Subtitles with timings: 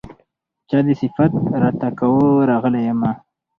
[0.69, 1.31] چا دې صفت
[1.61, 3.11] راته کاوه راغلی يمه